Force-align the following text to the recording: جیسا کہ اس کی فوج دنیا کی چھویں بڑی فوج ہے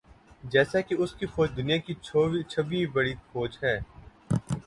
جیسا 0.43 0.79
کہ 0.81 0.95
اس 0.99 1.13
کی 1.15 1.25
فوج 1.25 1.49
دنیا 1.57 1.77
کی 1.85 1.93
چھویں 2.49 2.85
بڑی 2.93 3.13
فوج 3.31 3.57
ہے 3.63 3.77